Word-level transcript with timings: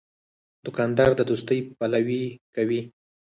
دوکاندار 0.65 1.11
د 1.15 1.21
دوستۍ 1.29 1.59
پلوي 1.77 2.23
کوي. 2.55 2.81